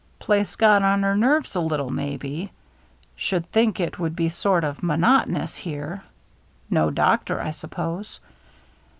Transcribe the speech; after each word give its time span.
"Place 0.17 0.55
got 0.55 0.81
on 0.81 1.03
her 1.03 1.15
nerves 1.15 1.53
a 1.53 1.59
little, 1.61 1.91
maybe. 1.91 2.51
Should 3.15 3.51
think 3.51 3.79
it 3.79 3.99
would 3.99 4.15
be 4.15 4.29
sort 4.29 4.63
of 4.63 4.81
monotonous 4.81 5.55
here. 5.55 6.03
No 6.71 6.89
doctor, 6.89 7.39
I 7.39 7.51
suppose?" 7.51 8.19